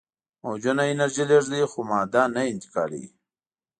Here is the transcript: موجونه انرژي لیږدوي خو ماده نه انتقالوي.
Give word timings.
موجونه 0.43 0.83
انرژي 0.91 1.23
لیږدوي 1.29 1.63
خو 1.71 1.79
ماده 1.91 2.23
نه 2.35 2.41
انتقالوي. 2.53 3.09